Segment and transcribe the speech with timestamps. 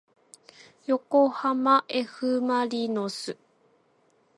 [0.87, 3.37] よこはまえふまりのす